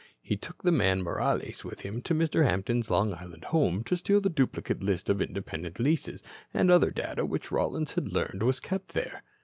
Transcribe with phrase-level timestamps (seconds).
[0.23, 2.43] He took the man Morales with him to Mr.
[2.43, 6.23] Hampton's Long Island home to steal the duplicate list of independent leases
[6.55, 9.21] and other data which Rollins had learned was kept there."